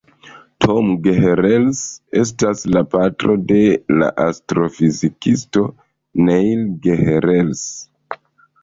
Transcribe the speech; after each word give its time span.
Tom 0.63 0.87
Gehrels 1.07 1.81
estas 2.21 2.63
la 2.77 2.83
patro 2.95 3.37
de 3.53 3.61
la 4.01 4.09
astrofizikisto 4.27 5.69
Neil 6.31 6.67
Gehrels. 6.89 7.67